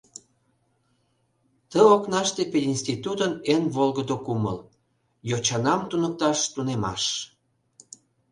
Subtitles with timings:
[1.69, 4.57] Ты окнаште пединститутын эн волгыдо кумыл:
[5.29, 7.03] Йочанам туныкташ тунемаш.